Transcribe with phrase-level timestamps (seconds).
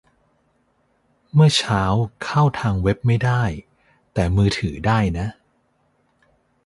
[1.33, 1.83] เมื่อเช้า
[2.23, 3.43] เข้าทางเว็บไม่ได้
[4.13, 5.27] แต่มือถือได้นะ